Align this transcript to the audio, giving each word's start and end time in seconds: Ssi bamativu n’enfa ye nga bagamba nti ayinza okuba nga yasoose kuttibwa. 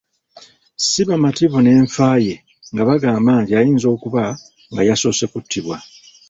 Ssi 0.81 1.01
bamativu 1.09 1.59
n’enfa 1.61 2.07
ye 2.25 2.35
nga 2.73 2.81
bagamba 2.89 3.31
nti 3.41 3.51
ayinza 3.59 3.87
okuba 3.95 4.23
nga 4.71 4.81
yasoose 4.89 5.25
kuttibwa. 5.31 5.77